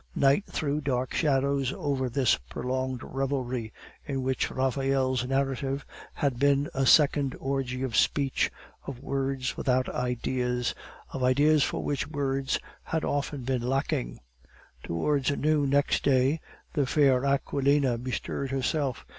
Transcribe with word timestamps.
Night 0.15 0.45
threw 0.47 0.81
dark 0.81 1.13
shadows 1.13 1.71
over 1.77 2.09
this 2.09 2.35
prolonged 2.35 3.01
revelry, 3.03 3.71
in 4.03 4.23
which 4.23 4.49
Raphael's 4.49 5.27
narrative 5.27 5.85
had 6.15 6.39
been 6.39 6.69
a 6.73 6.87
second 6.87 7.35
orgy 7.39 7.83
of 7.83 7.95
speech, 7.95 8.49
of 8.87 8.97
words 9.03 9.55
without 9.55 9.87
ideas, 9.89 10.73
of 11.11 11.23
ideas 11.23 11.61
for 11.63 11.83
which 11.83 12.07
words 12.07 12.57
had 12.85 13.05
often 13.05 13.43
been 13.43 13.61
lacking. 13.61 14.19
Towards 14.81 15.29
noon, 15.37 15.69
next 15.69 16.01
day, 16.03 16.41
the 16.73 16.87
fair 16.87 17.23
Aquilina 17.23 17.99
bestirred 17.99 18.49
herself. 18.49 19.05